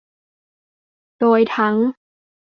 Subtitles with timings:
[1.19, 1.75] โดยทั้ง